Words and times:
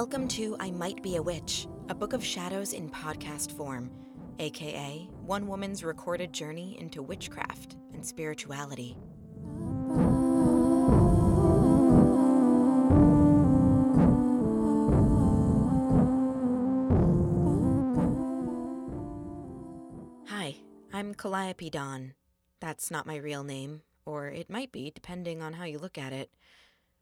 Welcome 0.00 0.28
to 0.28 0.56
I 0.58 0.70
Might 0.70 1.02
Be 1.02 1.16
a 1.16 1.22
Witch, 1.22 1.68
a 1.90 1.94
book 1.94 2.14
of 2.14 2.24
shadows 2.24 2.72
in 2.72 2.88
podcast 2.88 3.52
form, 3.52 3.90
aka 4.38 5.06
one 5.26 5.46
woman's 5.46 5.84
recorded 5.84 6.32
journey 6.32 6.78
into 6.80 7.02
witchcraft 7.02 7.76
and 7.92 8.02
spirituality. 8.02 8.96
Hi, 20.28 20.56
I'm 20.94 21.12
Calliope 21.12 21.68
Dawn. 21.68 22.14
That's 22.60 22.90
not 22.90 23.04
my 23.04 23.16
real 23.16 23.44
name, 23.44 23.82
or 24.06 24.28
it 24.28 24.48
might 24.48 24.72
be, 24.72 24.90
depending 24.90 25.42
on 25.42 25.52
how 25.52 25.64
you 25.64 25.78
look 25.78 25.98
at 25.98 26.14
it. 26.14 26.30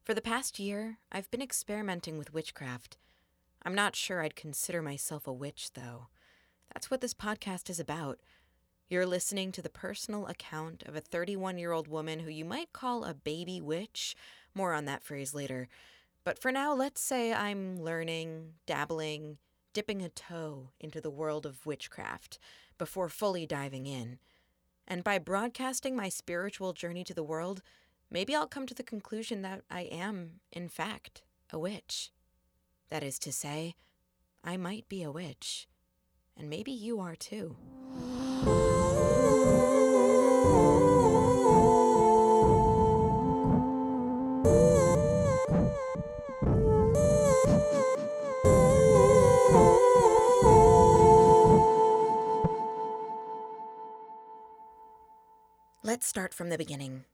For 0.09 0.15
the 0.15 0.23
past 0.23 0.59
year, 0.59 0.97
I've 1.13 1.31
been 1.31 1.43
experimenting 1.43 2.17
with 2.17 2.33
witchcraft. 2.33 2.97
I'm 3.63 3.75
not 3.75 3.95
sure 3.95 4.23
I'd 4.23 4.35
consider 4.35 4.81
myself 4.81 5.27
a 5.27 5.33
witch, 5.35 5.73
though. 5.75 6.07
That's 6.73 6.91
what 6.91 7.03
this 7.03 7.13
podcast 7.13 7.69
is 7.69 7.79
about. 7.79 8.19
You're 8.89 9.05
listening 9.05 9.53
to 9.53 9.61
the 9.61 9.69
personal 9.69 10.27
account 10.27 10.83
of 10.85 10.97
a 10.97 11.03
31 11.03 11.59
year 11.59 11.73
old 11.73 11.89
woman 11.89 12.21
who 12.21 12.31
you 12.31 12.47
might 12.47 12.73
call 12.73 13.05
a 13.05 13.13
baby 13.13 13.61
witch. 13.61 14.17
More 14.55 14.73
on 14.73 14.87
that 14.87 15.05
phrase 15.05 15.35
later. 15.35 15.69
But 16.25 16.39
for 16.39 16.51
now, 16.51 16.73
let's 16.73 17.03
say 17.03 17.35
I'm 17.35 17.79
learning, 17.79 18.55
dabbling, 18.65 19.37
dipping 19.75 20.01
a 20.01 20.09
toe 20.09 20.71
into 20.81 21.03
the 21.03 21.11
world 21.11 21.45
of 21.45 21.67
witchcraft 21.67 22.39
before 22.79 23.11
fully 23.11 23.45
diving 23.45 23.85
in. 23.85 24.21
And 24.87 25.05
by 25.05 25.19
broadcasting 25.19 25.95
my 25.95 26.09
spiritual 26.09 26.73
journey 26.73 27.05
to 27.05 27.13
the 27.13 27.23
world, 27.23 27.61
maybe 28.11 28.35
I'll 28.35 28.47
come 28.47 28.67
to 28.67 28.75
the 28.75 28.83
conclusion 28.83 29.43
that 29.43 29.63
I 29.71 29.83
am, 29.83 30.41
in 30.53 30.69
fact, 30.69 31.23
a 31.53 31.59
witch. 31.59 32.11
That 32.91 33.03
is 33.03 33.19
to 33.21 33.33
say, 33.33 33.75
I 34.43 34.57
might 34.57 34.89
be 34.89 35.03
a 35.03 35.11
witch. 35.11 35.69
And 36.37 36.49
maybe 36.49 36.73
you 36.73 37.01
are 37.01 37.17
too. 37.17 37.57
Let's 55.83 56.07
start 56.07 56.35
from 56.35 56.51
the 56.51 56.59
beginning. 56.59 57.05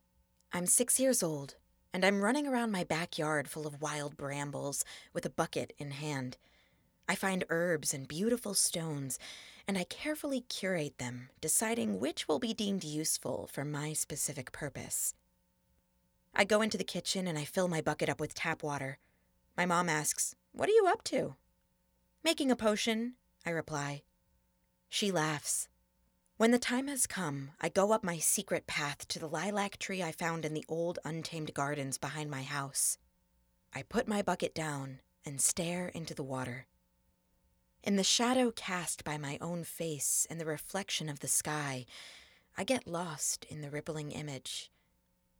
I'm 0.56 0.66
six 0.66 1.00
years 1.00 1.20
old, 1.20 1.56
and 1.92 2.04
I'm 2.04 2.22
running 2.22 2.46
around 2.46 2.70
my 2.70 2.84
backyard 2.84 3.48
full 3.48 3.66
of 3.66 3.82
wild 3.82 4.16
brambles 4.16 4.84
with 5.12 5.26
a 5.26 5.30
bucket 5.30 5.72
in 5.78 5.90
hand. 5.90 6.36
I 7.08 7.16
find 7.16 7.42
herbs 7.50 7.92
and 7.92 8.06
beautiful 8.06 8.54
stones, 8.54 9.18
and 9.66 9.76
I 9.76 9.82
carefully 9.82 10.42
curate 10.42 10.98
them, 10.98 11.30
deciding 11.40 11.98
which 11.98 12.28
will 12.28 12.38
be 12.38 12.54
deemed 12.54 12.84
useful 12.84 13.48
for 13.52 13.64
my 13.64 13.94
specific 13.94 14.52
purpose. 14.52 15.14
I 16.36 16.44
go 16.44 16.62
into 16.62 16.78
the 16.78 16.84
kitchen 16.84 17.26
and 17.26 17.36
I 17.36 17.44
fill 17.44 17.66
my 17.66 17.80
bucket 17.80 18.08
up 18.08 18.20
with 18.20 18.32
tap 18.32 18.62
water. 18.62 18.98
My 19.56 19.66
mom 19.66 19.88
asks, 19.88 20.36
What 20.52 20.68
are 20.68 20.72
you 20.72 20.86
up 20.86 21.02
to? 21.04 21.34
Making 22.22 22.52
a 22.52 22.56
potion, 22.56 23.14
I 23.44 23.50
reply. 23.50 24.02
She 24.88 25.10
laughs. 25.10 25.68
When 26.36 26.50
the 26.50 26.58
time 26.58 26.88
has 26.88 27.06
come, 27.06 27.52
I 27.60 27.68
go 27.68 27.92
up 27.92 28.02
my 28.02 28.18
secret 28.18 28.66
path 28.66 29.06
to 29.06 29.20
the 29.20 29.28
lilac 29.28 29.78
tree 29.78 30.02
I 30.02 30.10
found 30.10 30.44
in 30.44 30.52
the 30.52 30.64
old 30.68 30.98
untamed 31.04 31.54
gardens 31.54 31.96
behind 31.96 32.28
my 32.28 32.42
house. 32.42 32.98
I 33.72 33.82
put 33.82 34.08
my 34.08 34.20
bucket 34.20 34.52
down 34.52 34.98
and 35.24 35.40
stare 35.40 35.86
into 35.86 36.12
the 36.12 36.24
water. 36.24 36.66
In 37.84 37.94
the 37.94 38.02
shadow 38.02 38.50
cast 38.50 39.04
by 39.04 39.16
my 39.16 39.38
own 39.40 39.62
face 39.62 40.26
and 40.28 40.40
the 40.40 40.44
reflection 40.44 41.08
of 41.08 41.20
the 41.20 41.28
sky, 41.28 41.86
I 42.58 42.64
get 42.64 42.88
lost 42.88 43.46
in 43.48 43.60
the 43.60 43.70
rippling 43.70 44.10
image, 44.10 44.72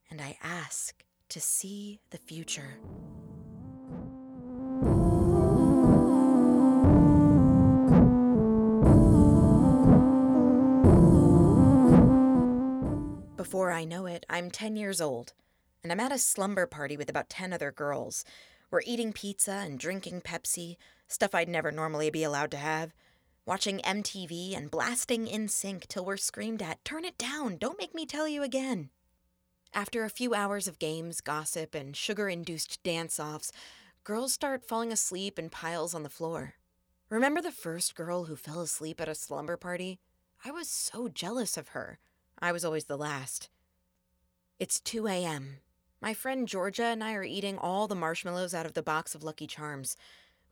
and 0.09 0.21
I 0.21 0.39
ask 0.45 1.03
to 1.31 1.41
see 1.41 2.03
the 2.11 2.19
future. 2.19 2.79
Before 13.45 13.73
I 13.73 13.85
know 13.85 14.07
it, 14.07 14.25
I'm 14.31 14.51
10 14.51 14.75
years 14.75 15.03
old, 15.03 15.35
and 15.83 15.93
I'm 15.93 16.01
at 16.01 16.11
a 16.11 16.17
slumber 16.17 16.65
party 16.65 16.97
with 16.97 17.11
about 17.11 17.29
10 17.29 17.53
other 17.53 17.71
girls. 17.71 18.25
We're 18.71 18.81
eating 18.87 19.13
pizza 19.13 19.53
and 19.53 19.79
drinking 19.79 20.23
Pepsi, 20.23 20.79
stuff 21.09 21.35
I'd 21.35 21.51
never 21.51 21.71
normally 21.71 22.09
be 22.09 22.25
allowed 22.25 22.51
to 22.53 22.57
have, 22.57 22.95
watching 23.45 23.81
MTV 23.81 24.57
and 24.57 24.71
blasting 24.71 25.27
NSYNC 25.27 25.89
till 25.89 26.07
we're 26.07 26.17
screamed 26.17 26.63
at, 26.63 26.83
Turn 26.87 27.05
it 27.05 27.19
down, 27.19 27.59
don't 27.59 27.79
make 27.79 27.95
me 27.95 28.07
tell 28.07 28.27
you 28.27 28.43
again. 28.43 28.89
After 29.75 30.05
a 30.05 30.09
few 30.09 30.33
hours 30.33 30.67
of 30.67 30.79
games, 30.79 31.21
gossip, 31.21 31.75
and 31.75 31.95
sugar 31.95 32.31
induced 32.31 32.83
dance 32.83 33.21
offs, 33.21 33.53
girls 34.05 34.33
start 34.33 34.67
falling 34.67 34.91
asleep 34.91 35.39
in 35.39 35.51
piles 35.51 35.95
on 35.95 36.03
the 36.03 36.09
floor. 36.09 36.55
Remember 37.11 37.43
the 37.43 37.53
first 37.53 37.95
girl 37.95 38.25
who 38.25 38.37
fell 38.37 38.63
asleep 38.63 39.03
at 39.03 39.09
a 39.11 39.15
slumber 39.15 39.59
party? 39.59 40.01
I 40.47 40.51
was 40.51 40.71
so 40.71 41.09
jealous 41.09 41.59
of 41.59 41.69
her. 41.69 41.99
I 42.39 42.53
was 42.53 42.65
always 42.65 42.85
the 42.85 42.97
last. 42.97 43.49
It's 44.59 44.81
2 44.81 45.07
a.m. 45.07 45.59
My 46.01 46.15
friend 46.15 46.47
Georgia 46.47 46.85
and 46.85 47.03
I 47.03 47.15
are 47.15 47.25
eating 47.25 47.59
all 47.59 47.89
the 47.89 47.95
marshmallows 47.95 48.55
out 48.55 48.67
of 48.67 48.75
the 48.75 48.83
box 48.83 49.15
of 49.15 49.23
Lucky 49.23 49.47
Charms. 49.47 49.97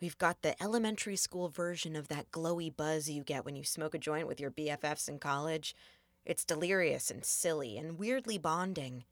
We've 0.00 0.18
got 0.18 0.42
the 0.42 0.60
elementary 0.62 1.16
school 1.16 1.48
version 1.48 1.94
of 1.94 2.08
that 2.08 2.30
glowy 2.32 2.74
buzz 2.74 3.08
you 3.08 3.22
get 3.22 3.44
when 3.44 3.54
you 3.54 3.64
smoke 3.64 3.94
a 3.94 3.98
joint 3.98 4.26
with 4.26 4.40
your 4.40 4.50
BFFs 4.50 5.08
in 5.08 5.18
college. 5.18 5.76
It's 6.24 6.44
delirious 6.44 7.10
and 7.10 7.24
silly 7.24 7.76
and 7.76 7.98
weirdly 7.98 8.38
bonding. 8.38 9.04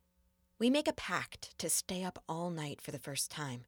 We 0.59 0.71
make 0.71 0.89
a 0.89 0.93
pact 0.93 1.57
to 1.59 1.69
stay 1.69 2.05
up 2.05 2.23
all 2.29 2.51
night 2.51 2.81
for 2.81 2.91
the 2.91 2.99
first 2.99 3.31
time. 3.31 3.65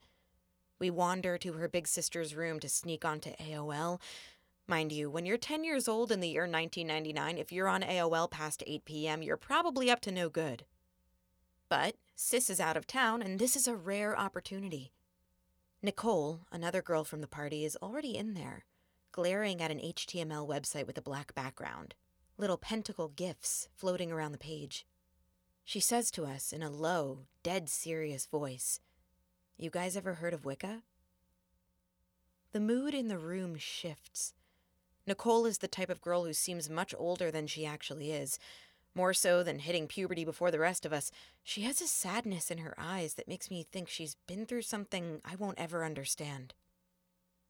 We 0.78 0.90
wander 0.90 1.38
to 1.38 1.52
her 1.52 1.68
big 1.68 1.86
sister's 1.86 2.34
room 2.34 2.58
to 2.58 2.68
sneak 2.68 3.04
onto 3.04 3.30
AOL. 3.36 4.00
Mind 4.68 4.92
you, 4.92 5.10
when 5.10 5.26
you're 5.26 5.36
10 5.36 5.64
years 5.64 5.88
old 5.88 6.12
in 6.12 6.20
the 6.20 6.28
year 6.28 6.42
1999, 6.42 7.36
if 7.36 7.52
you're 7.52 7.68
on 7.68 7.82
AOL 7.82 8.30
past 8.30 8.62
8 8.66 8.84
p.m., 8.84 9.22
you're 9.22 9.36
probably 9.36 9.90
up 9.90 10.00
to 10.02 10.12
no 10.12 10.28
good. 10.28 10.64
But 11.68 11.96
Sis 12.14 12.48
is 12.48 12.60
out 12.60 12.76
of 12.76 12.86
town, 12.86 13.22
and 13.22 13.38
this 13.38 13.56
is 13.56 13.66
a 13.66 13.74
rare 13.74 14.18
opportunity. 14.18 14.92
Nicole, 15.82 16.42
another 16.52 16.80
girl 16.80 17.02
from 17.02 17.20
the 17.20 17.26
party, 17.26 17.64
is 17.64 17.76
already 17.82 18.16
in 18.16 18.34
there, 18.34 18.64
glaring 19.10 19.60
at 19.60 19.72
an 19.72 19.80
HTML 19.80 20.48
website 20.48 20.86
with 20.86 20.96
a 20.96 21.02
black 21.02 21.34
background, 21.34 21.94
little 22.38 22.56
pentacle 22.56 23.08
gifs 23.08 23.68
floating 23.74 24.12
around 24.12 24.30
the 24.30 24.38
page. 24.38 24.86
She 25.64 25.80
says 25.80 26.10
to 26.12 26.24
us 26.24 26.52
in 26.52 26.62
a 26.62 26.70
low, 26.70 27.26
dead 27.42 27.68
serious 27.68 28.26
voice, 28.26 28.78
You 29.58 29.70
guys 29.70 29.96
ever 29.96 30.14
heard 30.14 30.34
of 30.34 30.44
Wicca? 30.44 30.82
The 32.52 32.60
mood 32.60 32.94
in 32.94 33.08
the 33.08 33.18
room 33.18 33.56
shifts. 33.56 34.34
Nicole 35.06 35.46
is 35.46 35.58
the 35.58 35.68
type 35.68 35.90
of 35.90 36.00
girl 36.00 36.24
who 36.24 36.32
seems 36.32 36.70
much 36.70 36.94
older 36.96 37.30
than 37.30 37.46
she 37.46 37.66
actually 37.66 38.12
is. 38.12 38.38
More 38.94 39.14
so 39.14 39.42
than 39.42 39.58
hitting 39.58 39.88
puberty 39.88 40.24
before 40.24 40.50
the 40.50 40.58
rest 40.58 40.84
of 40.84 40.92
us, 40.92 41.10
she 41.42 41.62
has 41.62 41.80
a 41.80 41.86
sadness 41.86 42.50
in 42.50 42.58
her 42.58 42.74
eyes 42.78 43.14
that 43.14 43.28
makes 43.28 43.50
me 43.50 43.66
think 43.70 43.88
she's 43.88 44.16
been 44.26 44.44
through 44.44 44.62
something 44.62 45.20
I 45.24 45.34
won't 45.34 45.58
ever 45.58 45.84
understand. 45.84 46.54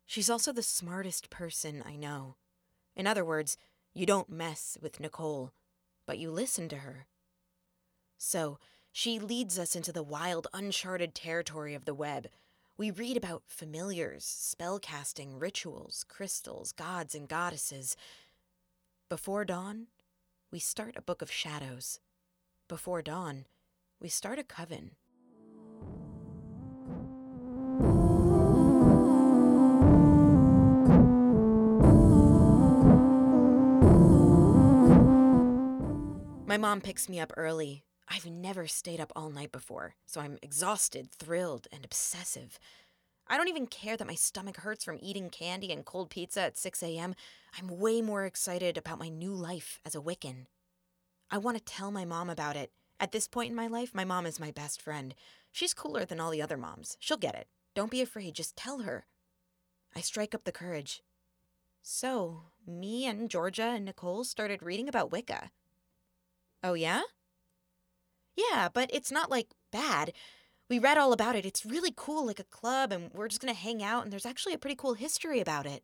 She's 0.07 0.31
also 0.31 0.53
the 0.53 0.63
smartest 0.63 1.31
person 1.31 1.83
I 1.85 1.97
know. 1.97 2.37
In 2.95 3.07
other 3.07 3.25
words, 3.25 3.57
you 3.93 4.07
don't 4.07 4.31
mess 4.31 4.78
with 4.81 5.01
Nicole, 5.01 5.53
but 6.07 6.19
you 6.19 6.31
listen 6.31 6.69
to 6.69 6.77
her. 6.77 7.07
So, 8.19 8.59
she 8.93 9.19
leads 9.19 9.59
us 9.59 9.75
into 9.75 9.91
the 9.91 10.03
wild, 10.03 10.47
uncharted 10.53 11.15
territory 11.15 11.75
of 11.75 11.87
the 11.87 11.95
web. 11.95 12.28
We 12.83 12.91
read 12.91 13.17
about 13.17 13.45
familiars, 13.47 14.25
spellcasting, 14.25 15.41
rituals, 15.41 16.05
crystals, 16.09 16.73
gods, 16.73 17.15
and 17.15 17.29
goddesses. 17.29 17.97
Before 19.09 19.45
dawn, 19.45 19.87
we 20.51 20.59
start 20.59 20.97
a 20.97 21.01
book 21.01 21.23
of 21.23 21.31
shadows. 21.31 22.01
Before 22.67 23.01
dawn, 23.01 23.45
we 24.01 24.09
start 24.09 24.41
a 24.41 24.43
coven. 24.43 24.97
My 36.49 36.57
mom 36.57 36.81
picks 36.81 37.09
me 37.09 37.21
up 37.21 37.33
early. 37.37 37.84
I've 38.14 38.26
never 38.26 38.66
stayed 38.66 39.00
up 39.00 39.10
all 39.16 39.30
night 39.30 39.53
before, 39.53 39.94
so 40.04 40.20
I'm 40.20 40.36
exhausted, 40.42 41.10
thrilled, 41.10 41.66
and 41.72 41.82
obsessive. 41.82 42.59
I 43.26 43.38
don't 43.38 43.48
even 43.48 43.66
care 43.66 43.97
that 43.97 44.06
my 44.06 44.14
stomach 44.14 44.59
hurts 44.59 44.84
from 44.84 44.98
eating 45.00 45.30
candy 45.30 45.72
and 45.72 45.82
cold 45.82 46.10
pizza 46.10 46.42
at 46.42 46.59
6 46.59 46.82
a.m. 46.82 47.14
I'm 47.59 47.78
way 47.78 48.03
more 48.03 48.26
excited 48.26 48.76
about 48.76 48.98
my 48.98 49.09
new 49.09 49.32
life 49.32 49.80
as 49.86 49.94
a 49.94 50.00
Wiccan. 50.00 50.44
I 51.30 51.38
want 51.38 51.56
to 51.56 51.64
tell 51.64 51.91
my 51.91 52.04
mom 52.04 52.28
about 52.28 52.54
it. 52.54 52.70
At 53.00 53.12
this 53.12 53.26
point 53.26 53.48
in 53.48 53.56
my 53.56 53.66
life, 53.66 53.94
my 53.94 54.04
mom 54.04 54.26
is 54.26 54.38
my 54.38 54.50
best 54.50 54.82
friend. 54.82 55.14
She's 55.50 55.72
cooler 55.72 56.04
than 56.04 56.20
all 56.20 56.30
the 56.30 56.42
other 56.42 56.59
moms. 56.59 56.98
She'll 57.00 57.16
get 57.16 57.34
it. 57.34 57.48
Don't 57.74 57.91
be 57.91 58.03
afraid, 58.03 58.34
just 58.34 58.56
tell 58.56 58.80
her. 58.80 59.06
I 59.97 60.03
strike 60.03 60.34
up 60.34 60.44
the 60.44 60.53
courage. 60.53 61.03
So, 61.80 62.42
me 62.66 63.06
and 63.06 63.30
Georgia 63.30 63.72
and 63.74 63.86
Nicole 63.86 64.24
started 64.24 64.62
reading 64.62 64.86
about 64.86 65.10
Wicca. 65.10 65.50
Oh, 66.62 66.74
yeah? 66.74 67.00
Yeah, 68.37 68.69
but 68.73 68.91
it's 68.93 69.13
not 69.13 69.31
like 69.31 69.49
bad. 69.71 70.13
We 70.69 70.79
read 70.79 70.99
all 70.99 71.13
about 71.13 71.37
it. 71.37 71.45
It's 71.45 71.67
really 71.67 71.93
cool, 71.95 72.27
like 72.27 72.41
a 72.41 72.45
club, 72.45 72.93
and 72.93 73.11
we're 73.13 73.29
just 73.29 73.41
gonna 73.41 73.53
hang 73.53 73.83
out, 73.83 74.05
and 74.05 74.13
there's 74.13 74.27
actually 74.27 74.55
a 74.55 74.59
pretty 74.59 74.77
cool 74.77 74.95
history 74.95 75.41
about 75.41 75.67
it. 75.67 75.83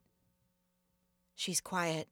She's 1.35 1.61
quiet. 1.61 2.09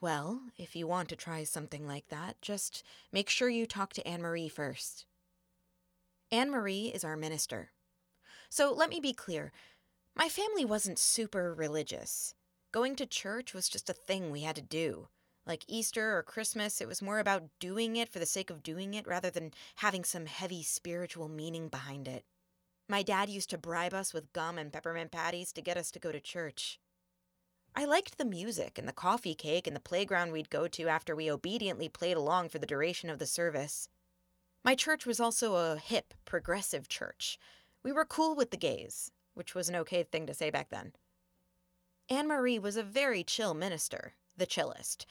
Well, 0.00 0.40
if 0.56 0.74
you 0.74 0.86
want 0.86 1.10
to 1.10 1.16
try 1.16 1.44
something 1.44 1.86
like 1.86 2.08
that, 2.08 2.40
just 2.40 2.82
make 3.12 3.28
sure 3.28 3.50
you 3.50 3.66
talk 3.66 3.92
to 3.94 4.08
Anne 4.08 4.22
Marie 4.22 4.48
first. 4.48 5.04
Anne 6.32 6.50
Marie 6.50 6.86
is 6.94 7.04
our 7.04 7.16
minister. 7.16 7.72
So 8.48 8.72
let 8.72 8.88
me 8.88 9.00
be 9.00 9.12
clear 9.12 9.52
my 10.16 10.28
family 10.28 10.64
wasn't 10.64 10.98
super 10.98 11.52
religious. 11.54 12.34
Going 12.72 12.96
to 12.96 13.06
church 13.06 13.52
was 13.52 13.68
just 13.68 13.90
a 13.90 13.94
thing 13.94 14.30
we 14.30 14.42
had 14.42 14.56
to 14.56 14.62
do. 14.62 15.08
Like 15.46 15.64
Easter 15.66 16.16
or 16.16 16.22
Christmas, 16.22 16.80
it 16.80 16.88
was 16.88 17.02
more 17.02 17.18
about 17.18 17.48
doing 17.58 17.96
it 17.96 18.08
for 18.08 18.18
the 18.18 18.26
sake 18.26 18.50
of 18.50 18.62
doing 18.62 18.94
it 18.94 19.06
rather 19.06 19.30
than 19.30 19.52
having 19.76 20.04
some 20.04 20.26
heavy 20.26 20.62
spiritual 20.62 21.28
meaning 21.28 21.68
behind 21.68 22.06
it. 22.06 22.24
My 22.88 23.02
dad 23.02 23.28
used 23.30 23.50
to 23.50 23.58
bribe 23.58 23.94
us 23.94 24.12
with 24.12 24.32
gum 24.32 24.58
and 24.58 24.72
peppermint 24.72 25.12
patties 25.12 25.52
to 25.52 25.62
get 25.62 25.76
us 25.76 25.90
to 25.92 25.98
go 25.98 26.12
to 26.12 26.20
church. 26.20 26.80
I 27.74 27.84
liked 27.84 28.18
the 28.18 28.24
music 28.24 28.78
and 28.78 28.88
the 28.88 28.92
coffee 28.92 29.34
cake 29.34 29.66
and 29.66 29.76
the 29.76 29.80
playground 29.80 30.32
we'd 30.32 30.50
go 30.50 30.66
to 30.66 30.88
after 30.88 31.14
we 31.14 31.30
obediently 31.30 31.88
played 31.88 32.16
along 32.16 32.48
for 32.48 32.58
the 32.58 32.66
duration 32.66 33.08
of 33.08 33.18
the 33.18 33.26
service. 33.26 33.88
My 34.64 34.74
church 34.74 35.06
was 35.06 35.20
also 35.20 35.54
a 35.54 35.78
hip, 35.78 36.14
progressive 36.24 36.88
church. 36.88 37.38
We 37.82 37.92
were 37.92 38.04
cool 38.04 38.34
with 38.34 38.50
the 38.50 38.56
gays, 38.56 39.10
which 39.34 39.54
was 39.54 39.68
an 39.68 39.76
okay 39.76 40.02
thing 40.02 40.26
to 40.26 40.34
say 40.34 40.50
back 40.50 40.68
then. 40.70 40.92
Anne 42.08 42.26
Marie 42.26 42.58
was 42.58 42.76
a 42.76 42.82
very 42.82 43.22
chill 43.22 43.54
minister, 43.54 44.14
the 44.36 44.46
chillest. 44.46 45.06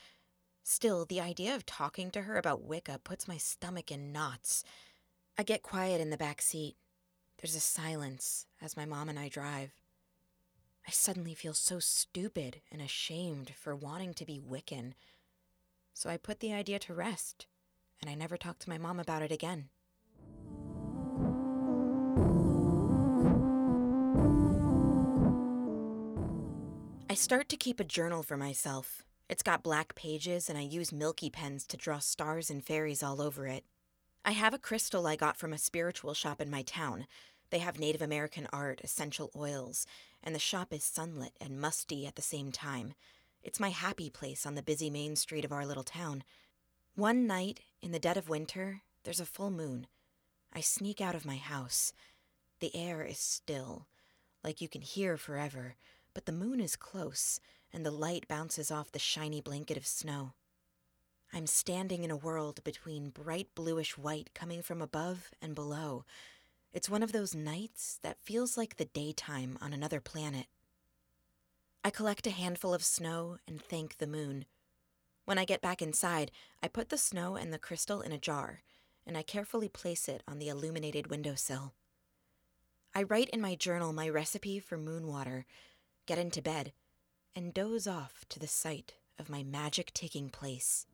Still, 0.64 1.06
the 1.06 1.22
idea 1.22 1.56
of 1.56 1.66
talking 1.66 2.12
to 2.12 2.22
her 2.24 2.38
about 2.38 2.64
Wicca 2.64 3.00
puts 3.04 3.28
my 3.28 3.38
stomach 3.38 3.92
in 3.92 4.12
knots. 4.12 4.64
I 5.38 5.44
get 5.44 5.64
quiet 5.64 6.00
in 6.00 6.10
the 6.10 6.18
back 6.18 6.42
seat. 6.42 6.76
There's 7.38 7.56
a 7.56 7.60
silence 7.60 8.46
as 8.62 8.78
my 8.78 8.86
mom 8.86 9.10
and 9.10 9.18
I 9.18 9.30
drive. 9.30 9.72
I 10.88 10.92
suddenly 10.92 11.34
feel 11.34 11.54
so 11.54 11.80
stupid 11.80 12.62
and 12.72 12.82
ashamed 12.82 13.54
for 13.56 13.76
wanting 13.76 14.14
to 14.16 14.26
be 14.26 14.40
Wiccan. 14.40 14.94
So 15.94 16.10
I 16.10 16.18
put 16.18 16.40
the 16.40 16.54
idea 16.54 16.80
to 16.80 16.94
rest, 16.94 17.48
and 18.02 18.10
I 18.10 18.16
never 18.16 18.38
talked 18.38 18.62
to 18.62 18.70
my 18.70 18.78
mom 18.78 19.00
about 19.00 19.22
it 19.22 19.32
again. 19.32 19.70
I 27.10 27.16
start 27.16 27.50
to 27.50 27.58
keep 27.58 27.80
a 27.80 27.84
journal 27.84 28.24
for 28.24 28.38
myself. 28.38 29.04
It's 29.30 29.44
got 29.44 29.62
black 29.62 29.94
pages, 29.94 30.50
and 30.50 30.58
I 30.58 30.62
use 30.62 30.92
milky 30.92 31.30
pens 31.30 31.68
to 31.68 31.78
draw 31.78 32.00
stars 32.00 32.50
and 32.50 32.64
fairies 32.64 33.04
all 33.04 33.22
over 33.22 33.46
it. 33.46 33.64
I 34.26 34.32
have 34.32 34.56
a 34.56 34.60
crystal 34.60 35.06
I 35.06 35.16
got 35.16 35.38
from 35.38 35.54
a 35.54 35.58
spiritual 35.60 36.16
shop 36.16 36.42
in 36.42 36.50
my 36.50 36.64
town. 36.64 37.06
They 37.52 37.60
have 37.60 37.80
Native 37.80 38.02
American 38.02 38.48
art, 38.52 38.82
essential 38.84 39.32
oils, 39.36 39.86
and 40.24 40.34
the 40.34 40.40
shop 40.40 40.74
is 40.74 40.84
sunlit 40.84 41.34
and 41.40 41.62
musty 41.62 42.08
at 42.08 42.16
the 42.16 42.22
same 42.24 42.52
time. 42.52 42.96
It's 43.44 43.60
my 43.60 43.70
happy 43.70 44.10
place 44.10 44.46
on 44.46 44.56
the 44.56 44.64
busy 44.64 44.90
main 44.90 45.16
street 45.16 45.46
of 45.46 45.52
our 45.52 45.66
little 45.66 45.84
town. 45.84 46.24
One 46.96 47.28
night, 47.28 47.62
in 47.82 47.92
the 47.92 48.00
dead 48.00 48.18
of 48.18 48.30
winter, 48.30 48.82
there's 49.04 49.20
a 49.20 49.26
full 49.26 49.52
moon. 49.52 49.88
I 50.52 50.62
sneak 50.62 51.00
out 51.00 51.16
of 51.16 51.26
my 51.26 51.38
house. 51.38 51.94
The 52.60 52.76
air 52.76 53.04
is 53.04 53.20
still, 53.20 53.86
like 54.44 54.60
you 54.60 54.68
can 54.68 54.82
hear 54.82 55.18
forever, 55.18 55.76
but 56.14 56.26
the 56.26 56.32
moon 56.32 56.60
is 56.60 56.76
close, 56.76 57.40
and 57.74 57.86
the 57.86 57.92
light 57.92 58.28
bounces 58.28 58.72
off 58.72 58.92
the 58.92 59.00
shiny 59.00 59.42
blanket 59.42 59.78
of 59.78 59.86
snow. 59.86 60.34
I'm 61.32 61.48
standing 61.48 62.04
in 62.04 62.12
a 62.12 62.18
world 62.18 62.64
between 62.64 63.10
bright 63.12 63.50
bluish 63.56 63.98
white 63.98 64.32
coming 64.34 64.62
from 64.62 64.82
above 64.82 65.30
and 65.42 65.54
below, 65.54 66.06
it's 66.72 66.90
one 66.90 67.02
of 67.02 67.12
those 67.12 67.34
nights 67.34 68.00
that 68.04 68.22
feels 68.22 68.56
like 68.56 68.78
the 68.78 68.86
daytime 68.86 69.58
on 69.60 69.74
another 69.74 70.00
planet. 70.00 70.46
I 71.84 71.90
collect 71.90 72.28
a 72.28 72.32
handful 72.32 72.76
of 72.76 72.84
snow 72.84 73.38
and 73.48 73.60
thank 73.60 73.98
the 73.98 74.06
moon. 74.06 74.46
When 75.26 75.40
I 75.40 75.46
get 75.46 75.62
back 75.62 75.82
inside, 75.82 76.32
I 76.62 76.68
put 76.68 76.90
the 76.90 76.98
snow 76.98 77.36
and 77.36 77.52
the 77.52 77.58
crystal 77.58 78.02
in 78.02 78.12
a 78.12 78.20
jar, 78.20 78.62
and 79.08 79.18
I 79.18 79.24
carefully 79.24 79.68
place 79.68 80.08
it 80.08 80.22
on 80.28 80.38
the 80.38 80.50
illuminated 80.50 81.08
windowsill. 81.08 81.74
I 82.94 83.04
write 83.04 83.30
in 83.30 83.42
my 83.42 83.56
journal 83.56 83.92
my 83.92 84.08
recipe 84.08 84.60
for 84.60 84.78
moon 84.78 85.08
water, 85.08 85.46
get 86.06 86.20
into 86.20 86.42
bed, 86.42 86.72
and 87.36 87.54
doze 87.54 87.88
off 87.88 88.26
to 88.30 88.40
the 88.40 88.48
sight 88.48 88.94
of 89.18 89.30
my 89.30 89.44
magic 89.44 89.92
taking 89.94 90.30
place. 90.30 90.86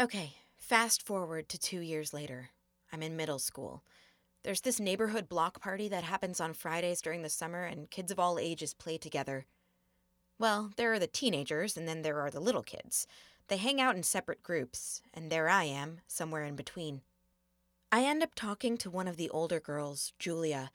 Okay, 0.00 0.34
fast 0.56 1.04
forward 1.04 1.48
to 1.48 1.58
two 1.58 1.80
years 1.80 2.14
later. 2.14 2.50
I'm 2.92 3.02
in 3.02 3.16
middle 3.16 3.40
school. 3.40 3.82
There's 4.44 4.60
this 4.60 4.78
neighborhood 4.78 5.28
block 5.28 5.60
party 5.60 5.88
that 5.88 6.04
happens 6.04 6.40
on 6.40 6.54
Fridays 6.54 7.02
during 7.02 7.22
the 7.22 7.28
summer, 7.28 7.64
and 7.64 7.90
kids 7.90 8.12
of 8.12 8.20
all 8.20 8.38
ages 8.38 8.74
play 8.74 8.96
together. 8.96 9.46
Well, 10.38 10.70
there 10.76 10.92
are 10.92 11.00
the 11.00 11.08
teenagers, 11.08 11.76
and 11.76 11.88
then 11.88 12.02
there 12.02 12.20
are 12.20 12.30
the 12.30 12.38
little 12.38 12.62
kids. 12.62 13.08
They 13.48 13.56
hang 13.56 13.80
out 13.80 13.96
in 13.96 14.04
separate 14.04 14.42
groups, 14.42 15.02
and 15.12 15.30
there 15.30 15.48
I 15.48 15.64
am, 15.64 16.00
somewhere 16.06 16.44
in 16.44 16.54
between. 16.54 17.02
I 17.90 18.04
end 18.04 18.22
up 18.22 18.34
talking 18.34 18.76
to 18.78 18.90
one 18.90 19.08
of 19.08 19.16
the 19.16 19.30
older 19.30 19.60
girls, 19.60 20.12
Julia, 20.18 20.70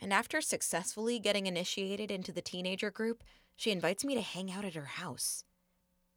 and 0.00 0.12
after 0.12 0.40
successfully 0.40 1.20
getting 1.20 1.46
initiated 1.46 2.10
into 2.10 2.32
the 2.32 2.42
teenager 2.42 2.90
group, 2.90 3.22
she 3.54 3.70
invites 3.70 4.04
me 4.04 4.16
to 4.16 4.20
hang 4.20 4.50
out 4.50 4.64
at 4.64 4.74
her 4.74 4.84
house. 4.84 5.44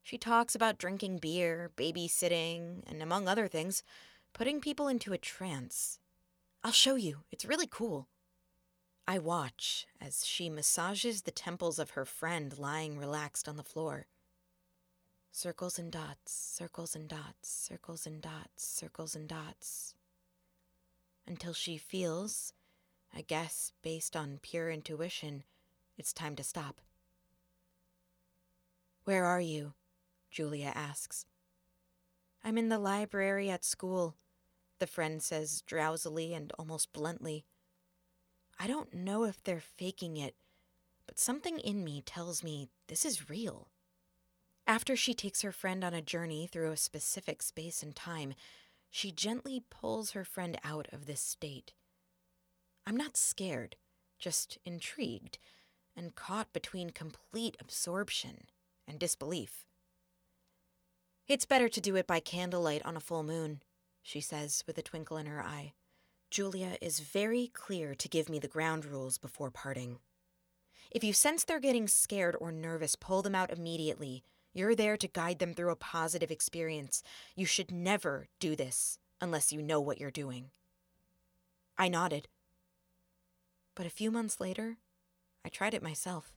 She 0.02 0.18
talks 0.18 0.56
about 0.56 0.80
drinking 0.80 1.20
beer, 1.20 1.70
babysitting, 1.78 2.82
and 2.88 3.04
among 3.04 3.28
other 3.28 3.48
things, 3.48 3.84
putting 4.34 4.60
people 4.60 4.88
into 4.88 5.14
a 5.14 5.20
trance. 5.20 6.00
I'll 6.64 6.72
show 6.72 6.96
you, 6.96 7.20
it's 7.32 7.46
really 7.46 7.68
cool. 7.68 8.08
I 9.08 9.20
watch 9.20 9.86
as 10.02 10.26
she 10.26 10.50
massages 10.50 11.22
the 11.22 11.32
temples 11.32 11.78
of 11.78 11.92
her 11.92 12.06
friend 12.06 12.58
lying 12.58 12.98
relaxed 12.98 13.48
on 13.48 13.56
the 13.56 13.64
floor. 13.64 14.08
Circles 15.32 15.78
and 15.78 15.92
dots, 15.92 16.32
circles 16.34 16.96
and 16.96 17.08
dots, 17.08 17.50
circles 17.50 18.08
and 18.08 18.20
dots, 18.20 18.66
circles 18.66 19.16
and 19.16 19.28
dots. 19.28 19.94
Until 21.30 21.54
she 21.54 21.78
feels, 21.78 22.54
I 23.16 23.22
guess 23.22 23.72
based 23.84 24.16
on 24.16 24.40
pure 24.42 24.72
intuition, 24.72 25.44
it's 25.96 26.12
time 26.12 26.36
to 26.38 26.44
stop. 26.44 26.82
Where 29.04 29.26
are 29.26 29.40
you? 29.40 29.74
Julia 30.32 30.72
asks. 30.74 31.28
I'm 32.44 32.58
in 32.58 32.70
the 32.70 32.80
library 32.80 33.52
at 33.52 33.64
school, 33.64 34.16
the 34.80 34.88
friend 34.88 35.22
says 35.22 35.62
drowsily 35.62 36.34
and 36.34 36.52
almost 36.58 36.94
bluntly. 36.94 37.46
I 38.60 38.66
don't 38.66 38.94
know 38.94 39.24
if 39.24 39.44
they're 39.44 39.62
faking 39.62 40.18
it, 40.18 40.34
but 41.06 41.20
something 41.20 41.60
in 41.60 41.84
me 41.84 42.02
tells 42.02 42.44
me 42.44 42.70
this 42.88 43.06
is 43.06 43.30
real. 43.30 43.68
After 44.66 44.96
she 44.96 45.14
takes 45.14 45.44
her 45.44 45.52
friend 45.52 45.84
on 45.84 45.94
a 45.94 46.02
journey 46.02 46.48
through 46.48 46.72
a 46.72 46.78
specific 46.78 47.44
space 47.44 47.84
and 47.84 47.96
time, 47.96 48.34
she 48.90 49.12
gently 49.12 49.64
pulls 49.70 50.12
her 50.12 50.24
friend 50.24 50.58
out 50.64 50.88
of 50.92 51.06
this 51.06 51.22
state. 51.22 51.74
I'm 52.86 52.98
not 52.98 53.18
scared, 53.18 53.76
just 54.18 54.58
intrigued 54.66 55.38
and 55.96 56.16
caught 56.16 56.54
between 56.54 56.90
complete 56.92 57.58
absorption 57.60 58.48
and 58.88 59.00
disbelief. 59.00 59.66
It's 61.28 61.46
better 61.46 61.70
to 61.70 61.82
do 61.82 61.96
it 61.96 62.08
by 62.08 62.20
candlelight 62.20 62.84
on 62.86 62.98
a 62.98 63.02
full 63.02 63.22
moon, 63.22 63.62
she 64.02 64.22
says 64.22 64.64
with 64.66 64.78
a 64.78 64.82
twinkle 64.82 65.18
in 65.18 65.28
her 65.28 65.44
eye. 65.44 65.74
Julia 66.32 66.78
is 66.82 67.00
very 67.00 67.48
clear 67.54 67.96
to 67.96 68.10
give 68.10 68.30
me 68.30 68.40
the 68.40 68.48
ground 68.48 68.86
rules 68.86 69.18
before 69.18 69.52
parting. 69.52 70.00
If 70.90 71.04
you 71.04 71.14
sense 71.14 71.44
they're 71.44 71.60
getting 71.60 71.88
scared 71.88 72.36
or 72.40 72.52
nervous, 72.52 72.96
pull 72.96 73.22
them 73.22 73.36
out 73.36 73.52
immediately. 73.52 74.24
You're 74.60 74.76
there 74.76 74.98
to 74.98 75.08
guide 75.08 75.40
them 75.40 75.54
through 75.54 75.72
a 75.72 75.78
positive 75.78 76.32
experience. 76.32 77.02
You 77.34 77.46
should 77.46 77.72
never 77.72 78.28
do 78.42 78.58
this 78.58 79.00
unless 79.22 79.54
you 79.54 79.62
know 79.62 79.80
what 79.80 80.02
you're 80.02 80.12
doing. 80.12 80.50
I 81.78 81.88
nodded. 81.88 82.28
But 83.74 83.86
a 83.86 83.90
few 83.90 84.12
months 84.12 84.42
later, 84.42 84.76
I 85.46 85.48
tried 85.48 85.74
it 85.74 85.82
myself. 85.82 86.34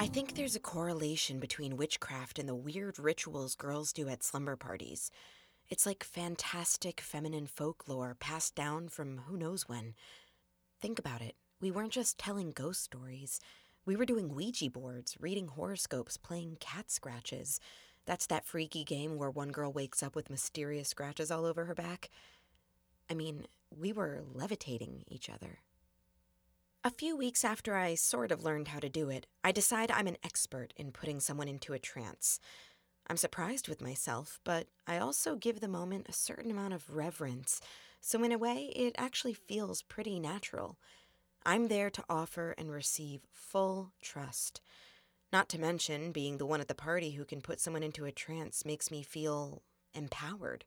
I 0.00 0.06
think 0.06 0.36
there's 0.36 0.56
a 0.56 0.60
correlation 0.60 1.38
between 1.38 1.76
witchcraft 1.76 2.38
and 2.38 2.48
the 2.48 2.54
weird 2.54 2.98
rituals 2.98 3.54
girls 3.54 3.92
do 3.92 4.08
at 4.08 4.24
slumber 4.24 4.56
parties. 4.56 5.10
It's 5.68 5.84
like 5.84 6.02
fantastic 6.02 7.02
feminine 7.02 7.46
folklore 7.46 8.16
passed 8.18 8.54
down 8.54 8.88
from 8.88 9.18
who 9.26 9.36
knows 9.36 9.68
when. 9.68 9.92
Think 10.86 11.00
about 11.00 11.20
it. 11.20 11.34
We 11.60 11.72
weren't 11.72 11.90
just 11.90 12.16
telling 12.16 12.52
ghost 12.52 12.80
stories, 12.84 13.40
We 13.86 13.96
were 13.96 14.04
doing 14.04 14.32
Ouija 14.32 14.70
boards, 14.70 15.16
reading 15.18 15.48
horoscopes, 15.48 16.16
playing 16.16 16.58
cat 16.60 16.92
scratches. 16.92 17.58
That's 18.04 18.28
that 18.28 18.44
freaky 18.44 18.84
game 18.84 19.16
where 19.16 19.28
one 19.28 19.50
girl 19.50 19.72
wakes 19.72 20.00
up 20.00 20.14
with 20.14 20.30
mysterious 20.30 20.88
scratches 20.88 21.28
all 21.28 21.44
over 21.44 21.64
her 21.64 21.74
back. 21.74 22.08
I 23.10 23.14
mean, 23.14 23.48
we 23.76 23.92
were 23.92 24.22
levitating 24.32 25.02
each 25.08 25.28
other. 25.28 25.58
A 26.84 26.90
few 26.90 27.16
weeks 27.16 27.44
after 27.44 27.76
I 27.76 27.96
sort 27.96 28.30
of 28.30 28.44
learned 28.44 28.68
how 28.68 28.78
to 28.78 28.88
do 28.88 29.10
it, 29.10 29.26
I 29.42 29.50
decide 29.50 29.90
I'm 29.90 30.06
an 30.06 30.18
expert 30.22 30.72
in 30.76 30.92
putting 30.92 31.18
someone 31.18 31.48
into 31.48 31.72
a 31.72 31.80
trance. 31.80 32.38
I'm 33.08 33.16
surprised 33.16 33.66
with 33.66 33.82
myself, 33.82 34.38
but 34.44 34.68
I 34.86 34.98
also 34.98 35.34
give 35.34 35.58
the 35.58 35.66
moment 35.66 36.06
a 36.08 36.12
certain 36.12 36.52
amount 36.52 36.74
of 36.74 36.94
reverence, 36.94 37.60
so 38.06 38.22
in 38.22 38.30
a 38.30 38.38
way, 38.38 38.70
it 38.76 38.94
actually 38.96 39.34
feels 39.34 39.82
pretty 39.82 40.20
natural. 40.20 40.78
I'm 41.44 41.66
there 41.66 41.90
to 41.90 42.04
offer 42.08 42.54
and 42.56 42.70
receive 42.70 43.22
full 43.32 43.90
trust. 44.00 44.60
Not 45.32 45.48
to 45.48 45.60
mention, 45.60 46.12
being 46.12 46.38
the 46.38 46.46
one 46.46 46.60
at 46.60 46.68
the 46.68 46.74
party 46.76 47.10
who 47.10 47.24
can 47.24 47.40
put 47.40 47.58
someone 47.58 47.82
into 47.82 48.04
a 48.04 48.12
trance 48.12 48.64
makes 48.64 48.92
me 48.92 49.02
feel 49.02 49.60
empowered. 49.92 50.64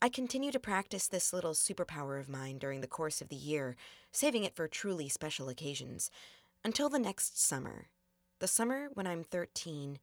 I 0.00 0.08
continue 0.08 0.52
to 0.52 0.60
practice 0.60 1.08
this 1.08 1.32
little 1.32 1.50
superpower 1.50 2.20
of 2.20 2.28
mine 2.28 2.58
during 2.58 2.80
the 2.80 2.86
course 2.86 3.20
of 3.20 3.28
the 3.28 3.34
year, 3.34 3.74
saving 4.12 4.44
it 4.44 4.54
for 4.54 4.68
truly 4.68 5.08
special 5.08 5.48
occasions, 5.48 6.12
until 6.64 6.88
the 6.88 7.00
next 7.00 7.44
summer. 7.44 7.88
The 8.38 8.46
summer 8.46 8.86
when 8.94 9.08
I'm 9.08 9.24
13, 9.24 9.98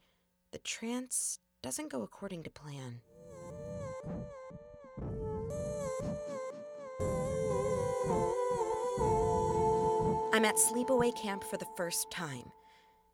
the 0.52 0.58
trance 0.58 1.40
doesn't 1.62 1.90
go 1.90 2.02
according 2.02 2.44
to 2.44 2.50
plan. 2.50 3.00
I'm 10.34 10.46
at 10.46 10.56
sleepaway 10.56 11.16
camp 11.16 11.44
for 11.44 11.58
the 11.58 11.68
first 11.78 12.10
time. 12.10 12.52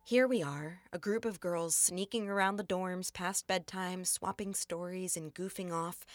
Here 0.06 0.26
we 0.26 0.42
are, 0.42 0.80
a 0.90 0.98
group 0.98 1.26
of 1.26 1.38
girls 1.38 1.76
sneaking 1.76 2.30
around 2.30 2.56
the 2.56 2.64
dorms 2.64 3.12
past 3.12 3.46
bedtime, 3.46 4.06
swapping 4.06 4.54
stories 4.54 5.18
and 5.18 5.34
goofing 5.34 5.70
off. 5.70 6.06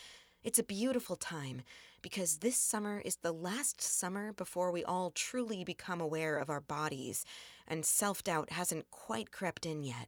It's 0.43 0.57
a 0.57 0.63
beautiful 0.63 1.15
time 1.15 1.61
because 2.01 2.37
this 2.39 2.57
summer 2.57 3.03
is 3.05 3.17
the 3.17 3.31
last 3.31 3.83
summer 3.83 4.33
before 4.33 4.71
we 4.71 4.83
all 4.83 5.11
truly 5.11 5.63
become 5.63 6.01
aware 6.01 6.39
of 6.39 6.49
our 6.49 6.61
bodies, 6.61 7.23
and 7.67 7.85
self 7.85 8.23
doubt 8.23 8.49
hasn't 8.49 8.89
quite 8.89 9.31
crept 9.31 9.67
in 9.67 9.83
yet. 9.83 10.07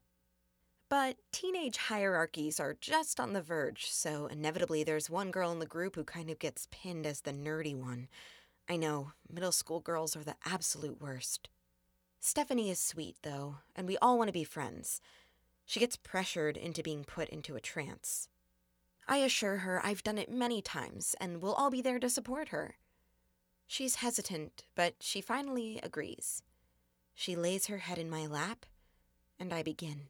But 0.90 1.18
teenage 1.32 1.78
hierarchies 1.78 2.60
are 2.60 2.76
just 2.82 3.20
on 3.20 3.34
the 3.34 3.42
verge, 3.44 3.86
so 3.86 4.26
inevitably 4.26 4.84
there's 4.84 5.12
one 5.12 5.30
girl 5.30 5.52
in 5.52 5.60
the 5.60 5.68
group 5.68 5.96
who 5.96 6.04
kind 6.04 6.32
of 6.32 6.40
gets 6.40 6.68
pinned 6.72 7.06
as 7.06 7.22
the 7.22 7.34
nerdy 7.34 7.76
one. 7.76 8.08
I 8.70 8.76
know, 8.76 9.12
middle 9.32 9.52
school 9.52 9.80
girls 9.80 10.16
are 10.16 10.24
the 10.24 10.36
absolute 10.46 11.02
worst. 11.02 11.50
Stephanie 12.20 12.70
is 12.70 12.80
sweet, 12.80 13.16
though, 13.24 13.58
and 13.76 13.88
we 13.88 13.98
all 14.00 14.18
want 14.18 14.28
to 14.28 14.34
be 14.34 14.44
friends. 14.44 15.02
She 15.66 15.80
gets 15.80 15.96
pressured 15.96 16.58
into 16.58 16.84
being 16.84 17.04
put 17.04 17.30
into 17.30 17.56
a 17.56 17.62
trance. 17.62 18.28
I 19.08 19.18
assure 19.18 19.58
her 19.58 19.80
I've 19.86 20.04
done 20.04 20.18
it 20.18 20.30
many 20.30 20.62
times 20.62 21.16
and 21.22 21.42
we'll 21.42 21.54
all 21.54 21.70
be 21.70 21.82
there 21.82 22.00
to 22.00 22.10
support 22.10 22.50
her. 22.50 22.76
She's 23.66 23.96
hesitant, 23.96 24.64
but 24.76 24.96
she 25.00 25.22
finally 25.22 25.80
agrees. 25.84 26.44
She 27.14 27.36
lays 27.36 27.68
her 27.68 27.80
head 27.80 27.98
in 27.98 28.10
my 28.10 28.26
lap, 28.26 28.66
and 29.40 29.54
I 29.54 29.64
begin. 29.64 30.10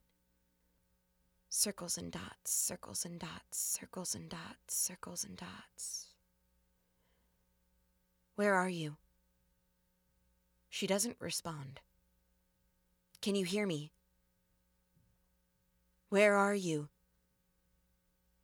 Circles 1.49 1.97
and 1.97 2.11
dots, 2.11 2.51
circles 2.51 3.05
and 3.05 3.19
dots, 3.19 3.57
circles 3.57 4.13
and 4.13 4.29
dots, 4.29 4.75
circles 4.75 5.23
and 5.23 5.37
dots. 5.37 6.06
Where 8.37 8.53
are 8.53 8.69
you? 8.69 8.97
She 10.69 10.85
doesn't 10.85 11.17
respond. 11.19 11.79
Can 13.19 13.33
you 13.33 13.43
hear 13.43 13.65
me? 13.65 13.91
Where 16.09 16.35
are 16.35 16.53
you? 16.53 16.89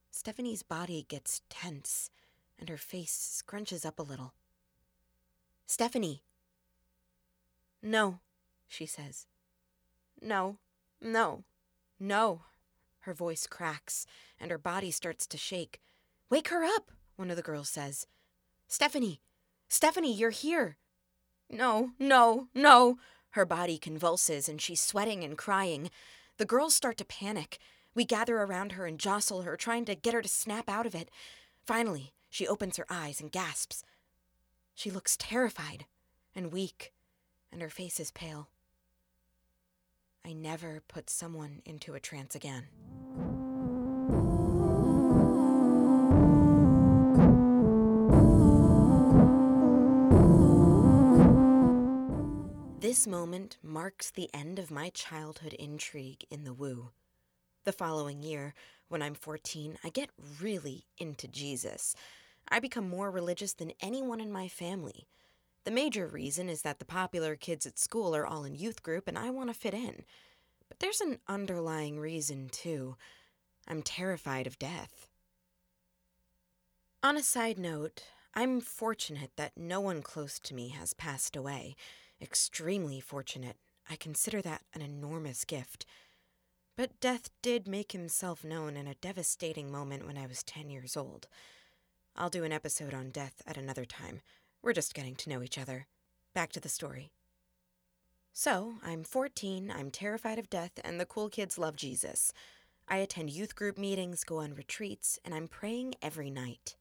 Stephanie's 0.10 0.64
body 0.64 1.06
gets 1.08 1.44
tense 1.48 2.10
and 2.60 2.70
her 2.70 2.78
face 2.78 3.44
scrunches 3.46 3.86
up 3.86 4.00
a 4.00 4.02
little. 4.02 4.34
Stephanie! 5.68 6.24
No, 7.84 8.20
she 8.68 8.88
says. 8.88 9.28
No, 10.20 10.58
no, 11.00 11.44
no. 12.00 12.42
Her 13.02 13.14
voice 13.14 13.46
cracks 13.46 14.08
and 14.40 14.50
her 14.50 14.58
body 14.58 14.90
starts 14.90 15.28
to 15.28 15.38
shake. 15.38 15.80
Wake 16.32 16.48
her 16.48 16.64
up, 16.64 16.90
one 17.16 17.30
of 17.30 17.38
the 17.38 17.44
girls 17.44 17.70
says. 17.70 18.08
Stephanie! 18.68 19.22
Stephanie, 19.74 20.14
you're 20.14 20.30
here! 20.30 20.78
No, 21.50 21.94
no, 21.98 22.48
no! 22.54 23.00
Her 23.32 23.44
body 23.44 23.80
convulses 23.80 24.48
and 24.48 24.62
she's 24.62 24.80
sweating 24.80 25.24
and 25.24 25.36
crying. 25.36 25.90
The 26.38 26.46
girls 26.46 26.76
start 26.76 26.96
to 26.98 27.06
panic. 27.06 27.58
We 27.96 28.06
gather 28.06 28.38
around 28.38 28.74
her 28.74 28.86
and 28.86 29.00
jostle 29.00 29.42
her, 29.42 29.58
trying 29.58 29.86
to 29.86 29.96
get 29.96 30.14
her 30.14 30.22
to 30.22 30.30
snap 30.30 30.70
out 30.70 30.86
of 30.86 30.94
it. 30.94 31.10
Finally, 31.66 32.14
she 32.30 32.48
opens 32.48 32.78
her 32.78 32.86
eyes 32.88 33.20
and 33.20 33.32
gasps. 33.32 33.84
She 34.76 34.92
looks 34.92 35.18
terrified 35.18 35.88
and 36.36 36.54
weak, 36.54 36.94
and 37.52 37.60
her 37.60 37.72
face 37.72 38.00
is 38.00 38.12
pale. 38.12 38.50
I 40.24 40.34
never 40.34 40.84
put 40.88 41.10
someone 41.10 41.64
into 41.66 41.96
a 41.96 42.00
trance 42.00 42.36
again. 42.36 42.68
This 52.94 53.08
moment 53.08 53.58
marks 53.64 54.12
the 54.12 54.30
end 54.36 54.60
of 54.60 54.70
my 54.70 54.90
childhood 54.90 55.54
intrigue 55.54 56.28
in 56.30 56.44
the 56.44 56.54
woo. 56.54 56.92
The 57.64 57.72
following 57.72 58.22
year, 58.22 58.54
when 58.88 59.02
I'm 59.02 59.16
14, 59.16 59.80
I 59.84 59.90
get 59.90 60.12
really 60.40 60.86
into 61.00 61.28
Jesus. 61.28 61.96
I 62.50 62.60
become 62.60 62.88
more 62.88 63.10
religious 63.10 63.52
than 63.54 63.74
anyone 63.82 64.22
in 64.22 64.32
my 64.32 64.48
family. 64.48 65.08
The 65.64 65.72
major 65.72 66.06
reason 66.06 66.50
is 66.50 66.62
that 66.62 66.78
the 66.78 66.86
popular 66.86 67.36
kids 67.36 67.66
at 67.66 67.80
school 67.80 68.16
are 68.16 68.28
all 68.28 68.44
in 68.44 68.54
youth 68.54 68.84
group 68.84 69.08
and 69.08 69.18
I 69.18 69.32
want 69.32 69.50
to 69.50 69.56
fit 69.56 69.74
in. 69.74 70.04
But 70.70 70.80
there's 70.80 71.02
an 71.02 71.18
underlying 71.28 72.00
reason, 72.00 72.48
too. 72.48 72.96
I'm 73.68 73.82
terrified 73.82 74.46
of 74.46 74.60
death. 74.60 75.10
On 77.02 77.18
a 77.18 77.24
side 77.24 77.58
note, 77.58 78.04
I'm 78.36 78.62
fortunate 78.62 79.32
that 79.38 79.58
no 79.58 79.82
one 79.82 80.04
close 80.04 80.38
to 80.42 80.54
me 80.54 80.70
has 80.70 80.94
passed 80.94 81.36
away 81.36 81.76
extremely 82.24 83.00
fortunate. 83.00 83.58
I 83.90 83.96
consider 83.96 84.42
that 84.42 84.62
an 84.74 84.82
enormous 84.82 85.46
gift. 85.46 85.86
But 86.76 87.00
death 87.00 87.30
did 87.42 87.68
make 87.68 87.92
himself 87.92 88.44
known 88.44 88.76
in 88.76 88.88
a 88.88 88.96
devastating 88.96 89.72
moment 89.72 90.08
when 90.08 90.18
I 90.18 90.26
was 90.26 90.44
10 90.44 90.70
years 90.70 90.98
old. 90.98 91.28
I'll 92.16 92.30
do 92.30 92.44
an 92.44 92.52
episode 92.52 92.94
on 92.94 93.12
death 93.12 93.42
at 93.46 93.58
another 93.58 93.86
time. 93.86 94.22
We're 94.62 94.74
just 94.74 94.94
getting 94.94 95.16
to 95.18 95.30
know 95.30 95.44
each 95.44 95.60
other. 95.60 95.88
Back 96.34 96.52
to 96.54 96.60
the 96.60 96.70
story. 96.70 97.12
So, 98.32 98.76
I'm 98.84 99.04
14, 99.04 99.72
I'm 99.76 99.92
terrified 99.92 100.40
of 100.40 100.50
death, 100.50 100.72
and 100.84 101.00
the 101.00 101.06
cool 101.06 101.30
kids 101.30 101.60
love 101.60 101.76
Jesus. 101.76 102.34
I 102.88 102.98
attend 102.98 103.30
youth 103.30 103.56
group 103.56 103.78
meetings, 103.78 104.24
go 104.24 104.40
on 104.40 104.56
retreats, 104.56 105.20
and 105.24 105.36
I'm 105.36 105.48
praying 105.48 105.96
every 106.02 106.32
night. 106.32 106.76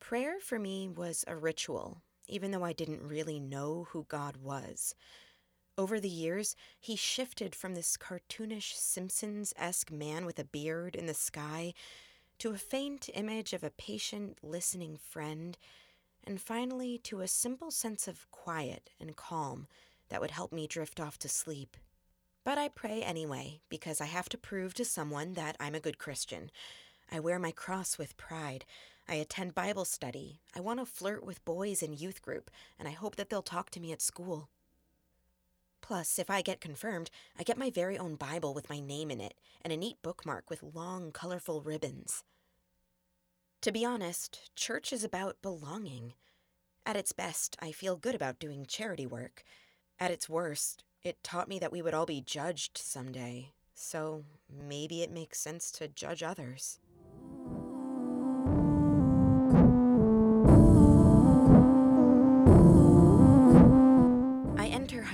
Prayer 0.00 0.36
for 0.40 0.58
me 0.58 0.88
was 0.88 1.24
a 1.26 1.36
ritual, 1.36 2.02
even 2.28 2.50
though 2.50 2.64
I 2.64 2.72
didn't 2.72 3.02
really 3.02 3.40
know 3.40 3.88
who 3.90 4.06
God 4.08 4.36
was. 4.36 4.94
Over 5.76 6.00
the 6.00 6.08
years, 6.08 6.56
he 6.80 6.96
shifted 6.96 7.54
from 7.54 7.74
this 7.74 7.96
cartoonish 7.96 8.74
Simpsons 8.74 9.54
esque 9.56 9.92
man 9.92 10.26
with 10.26 10.38
a 10.38 10.44
beard 10.44 10.96
in 10.96 11.06
the 11.06 11.14
sky 11.14 11.72
to 12.38 12.50
a 12.50 12.58
faint 12.58 13.08
image 13.14 13.52
of 13.52 13.64
a 13.64 13.70
patient, 13.70 14.38
listening 14.42 14.96
friend, 14.96 15.56
and 16.24 16.40
finally 16.40 16.98
to 16.98 17.20
a 17.20 17.28
simple 17.28 17.70
sense 17.70 18.06
of 18.06 18.30
quiet 18.30 18.90
and 19.00 19.16
calm 19.16 19.66
that 20.08 20.20
would 20.20 20.30
help 20.32 20.52
me 20.52 20.66
drift 20.66 21.00
off 21.00 21.18
to 21.18 21.28
sleep. 21.28 21.76
But 22.44 22.58
I 22.58 22.68
pray 22.68 23.02
anyway, 23.02 23.60
because 23.68 24.00
I 24.00 24.06
have 24.06 24.28
to 24.30 24.38
prove 24.38 24.74
to 24.74 24.84
someone 24.84 25.34
that 25.34 25.56
I'm 25.60 25.74
a 25.74 25.80
good 25.80 25.98
Christian. 25.98 26.50
I 27.10 27.20
wear 27.20 27.38
my 27.38 27.50
cross 27.50 27.98
with 27.98 28.16
pride. 28.16 28.64
I 29.10 29.14
attend 29.14 29.54
Bible 29.54 29.86
study. 29.86 30.40
I 30.54 30.60
want 30.60 30.80
to 30.80 30.86
flirt 30.86 31.24
with 31.24 31.44
boys 31.46 31.82
in 31.82 31.94
youth 31.94 32.20
group, 32.20 32.50
and 32.78 32.86
I 32.86 32.90
hope 32.90 33.16
that 33.16 33.30
they'll 33.30 33.40
talk 33.40 33.70
to 33.70 33.80
me 33.80 33.90
at 33.90 34.02
school. 34.02 34.50
Plus, 35.80 36.18
if 36.18 36.28
I 36.28 36.42
get 36.42 36.60
confirmed, 36.60 37.10
I 37.38 37.42
get 37.42 37.56
my 37.56 37.70
very 37.70 37.96
own 37.96 38.16
Bible 38.16 38.52
with 38.52 38.68
my 38.68 38.80
name 38.80 39.10
in 39.10 39.20
it 39.20 39.34
and 39.62 39.72
a 39.72 39.76
neat 39.76 39.96
bookmark 40.02 40.50
with 40.50 40.62
long, 40.74 41.10
colorful 41.12 41.62
ribbons. 41.62 42.22
To 43.62 43.72
be 43.72 43.84
honest, 43.84 44.54
church 44.54 44.92
is 44.92 45.02
about 45.02 45.40
belonging. 45.40 46.12
At 46.84 46.96
its 46.96 47.12
best, 47.12 47.56
I 47.62 47.72
feel 47.72 47.96
good 47.96 48.14
about 48.14 48.38
doing 48.38 48.66
charity 48.66 49.06
work. 49.06 49.42
At 49.98 50.10
its 50.10 50.28
worst, 50.28 50.84
it 51.02 51.22
taught 51.22 51.48
me 51.48 51.58
that 51.58 51.72
we 51.72 51.80
would 51.80 51.94
all 51.94 52.06
be 52.06 52.20
judged 52.20 52.76
someday, 52.76 53.52
so 53.74 54.24
maybe 54.68 55.02
it 55.02 55.10
makes 55.10 55.40
sense 55.40 55.70
to 55.72 55.88
judge 55.88 56.22
others. 56.22 56.78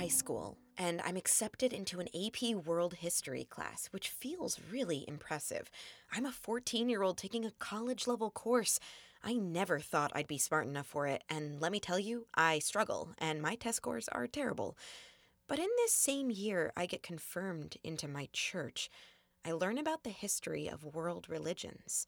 High 0.05 0.09
school, 0.09 0.55
and 0.77 1.01
I'm 1.03 1.17
accepted 1.17 1.73
into 1.73 1.99
an 1.99 2.09
AP 2.13 2.63
World 2.63 2.93
History 2.93 3.43
class, 3.43 3.87
which 3.87 4.09
feels 4.09 4.59
really 4.71 5.03
impressive. 5.07 5.71
I'm 6.11 6.27
a 6.27 6.31
14 6.31 6.89
year 6.89 7.01
old 7.01 7.17
taking 7.17 7.43
a 7.43 7.49
college 7.57 8.05
level 8.05 8.29
course. 8.29 8.79
I 9.23 9.33
never 9.33 9.79
thought 9.79 10.11
I'd 10.13 10.27
be 10.27 10.37
smart 10.37 10.67
enough 10.67 10.85
for 10.85 11.07
it, 11.07 11.23
and 11.27 11.59
let 11.59 11.71
me 11.71 11.79
tell 11.79 11.97
you, 11.97 12.27
I 12.35 12.59
struggle, 12.59 13.15
and 13.17 13.41
my 13.41 13.55
test 13.55 13.77
scores 13.77 14.07
are 14.09 14.27
terrible. 14.27 14.77
But 15.47 15.57
in 15.57 15.69
this 15.77 15.93
same 15.93 16.29
year, 16.29 16.71
I 16.77 16.85
get 16.85 17.01
confirmed 17.01 17.77
into 17.83 18.07
my 18.07 18.29
church. 18.31 18.91
I 19.43 19.53
learn 19.53 19.79
about 19.79 20.03
the 20.03 20.11
history 20.11 20.67
of 20.67 20.83
world 20.83 21.25
religions. 21.29 22.05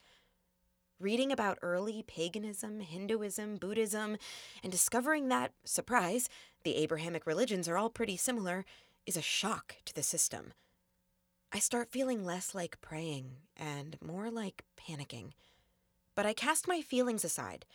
Reading 0.99 1.31
about 1.31 1.59
early 1.61 2.03
paganism, 2.07 2.79
Hinduism, 2.79 3.57
Buddhism, 3.57 4.17
and 4.63 4.71
discovering 4.71 5.27
that, 5.27 5.51
surprise, 5.63 6.27
the 6.63 6.75
Abrahamic 6.75 7.27
religions 7.27 7.67
are 7.67 7.77
all 7.77 7.91
pretty 7.91 8.17
similar, 8.17 8.65
is 9.05 9.15
a 9.15 9.21
shock 9.21 9.75
to 9.85 9.93
the 9.93 10.01
system. 10.01 10.53
I 11.53 11.59
start 11.59 11.91
feeling 11.91 12.25
less 12.25 12.55
like 12.55 12.81
praying 12.81 13.33
and 13.55 13.95
more 14.03 14.31
like 14.31 14.63
panicking. 14.75 15.33
But 16.15 16.25
I 16.25 16.33
cast 16.33 16.67
my 16.67 16.81
feelings 16.81 17.23
aside, 17.23 17.67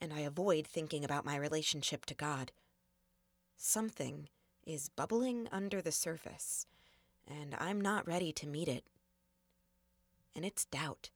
and 0.00 0.10
I 0.10 0.20
avoid 0.20 0.66
thinking 0.66 1.04
about 1.04 1.26
my 1.26 1.36
relationship 1.36 2.06
to 2.06 2.14
God. 2.14 2.50
Something 3.58 4.30
is 4.66 4.88
bubbling 4.88 5.48
under 5.52 5.82
the 5.82 5.92
surface, 5.92 6.66
and 7.28 7.54
I'm 7.58 7.78
not 7.78 8.08
ready 8.08 8.32
to 8.32 8.48
meet 8.48 8.68
it. 8.68 8.84
And 10.34 10.46
it's 10.46 10.64
doubt. 10.64 11.10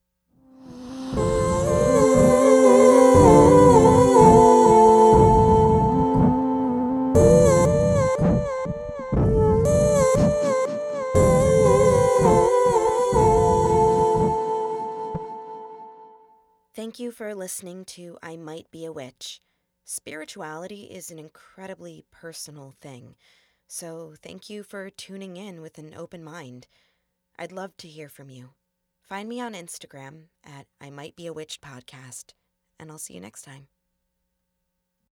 For 17.35 17.39
listening 17.39 17.85
to 17.87 18.17
I 18.23 18.37
Might 18.37 18.71
Be 18.71 18.85
a 18.85 18.93
Witch. 18.93 19.41
Spirituality 19.85 20.85
is 20.85 21.11
an 21.11 21.19
incredibly 21.19 22.05
personal 22.13 22.77
thing, 22.81 23.17
so 23.67 24.15
thank 24.23 24.49
you 24.49 24.63
for 24.63 24.89
tuning 24.89 25.37
in 25.37 25.61
with 25.61 25.77
an 25.79 25.95
open 25.97 26.23
mind. 26.23 26.69
I'd 27.37 27.51
love 27.51 27.77
to 27.79 27.89
hear 27.89 28.09
from 28.09 28.31
you. 28.31 28.51
Find 29.03 29.29
me 29.29 29.41
on 29.41 29.55
Instagram 29.55 30.27
at 30.45 30.69
I 30.81 30.91
Might 30.91 31.17
Be 31.17 31.27
a 31.27 31.33
Witch 31.33 31.61
Podcast, 31.61 32.35
and 32.79 32.89
I'll 32.89 32.99
see 32.99 33.15
you 33.15 33.21
next 33.21 33.43
time. 33.43 33.67